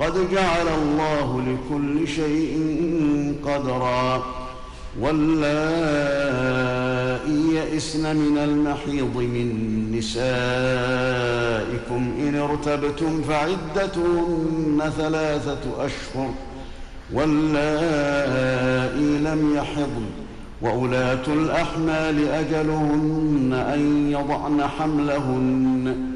قد 0.00 0.30
جعل 0.32 0.66
الله 0.82 1.42
لكل 1.42 2.08
شيء 2.08 2.74
قدرا. 3.44 4.24
واللائي 5.00 5.36
يئسن 7.54 8.16
من 8.16 8.38
المحيض 8.38 9.16
من 9.16 9.48
نسائكم 9.98 12.10
ان 12.20 12.34
ارتبتم 12.34 13.22
فعدتهن 13.22 14.92
ثلاثة 14.96 15.58
اشهر. 15.78 16.30
واللائي 17.12 19.18
لم 19.18 19.56
يحضن. 19.56 20.06
واولاه 20.62 21.26
الاحمال 21.28 22.28
اجلهن 22.28 23.64
ان 23.74 24.10
يضعن 24.10 24.66
حملهن. 24.66 26.15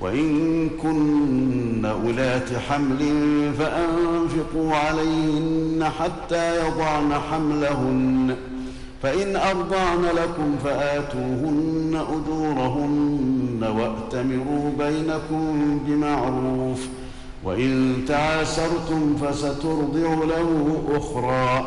وإن 0.00 0.68
كن 0.82 1.84
أولات 1.84 2.48
حمل 2.68 2.98
فأنفقوا 3.58 4.74
عليهن 4.74 5.90
حتى 5.98 6.66
يضعن 6.66 7.12
حملهن. 7.30 8.36
فإن 9.02 9.36
أرضعن 9.36 10.02
لكم 10.16 10.56
فآتوهن 10.64 12.04
أجورهن 12.08 13.62
وأتمروا 13.62 14.70
بينكم 14.78 15.78
بمعروف. 15.86 16.88
وإن 17.44 17.96
تعاسرتم 18.08 19.16
فسترضع 19.16 20.14
له 20.24 20.82
أخرى. 20.96 21.66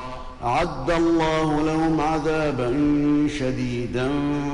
أعد 0.43 0.91
الله 0.91 1.61
لهم 1.65 2.01
عذابا 2.01 2.73
شديدا. 3.39 4.09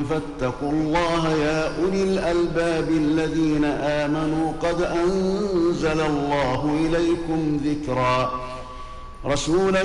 فاتقوا 0.10 0.72
الله 0.72 1.34
يا 1.34 1.84
أولي 1.84 2.04
الألباب 2.04 2.90
الذين 2.90 3.66
آمنوا. 3.66 4.52
قد 4.62 4.82
أنزل 4.82 6.02
الله 6.02 6.76
إليكم 6.86 7.60
ذكرا. 7.66 8.32
رسولا 9.26 9.82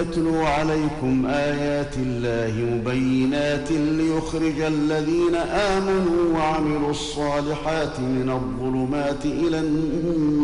يتلو 0.00 0.44
عليكم 0.44 1.26
آيات 1.26 1.96
الله 1.96 2.54
مبينات 2.74 3.70
ليخرج 3.70 4.60
الذين 4.60 5.34
آمنوا 5.50 6.38
وعملوا 6.38 6.90
الصالحات 6.90 8.00
من 8.00 8.30
الظلمات 8.30 9.24
إلى 9.24 9.58
النور. 9.58 10.43